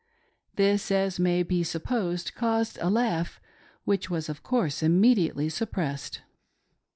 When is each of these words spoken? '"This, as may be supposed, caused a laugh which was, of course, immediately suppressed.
'"This, 0.55 0.89
as 0.89 1.19
may 1.19 1.43
be 1.43 1.61
supposed, 1.63 2.33
caused 2.33 2.79
a 2.81 2.89
laugh 2.89 3.39
which 3.83 4.09
was, 4.09 4.29
of 4.29 4.41
course, 4.41 4.81
immediately 4.81 5.47
suppressed. 5.47 6.21